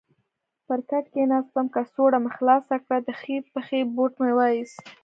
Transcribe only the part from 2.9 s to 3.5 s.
د ښۍ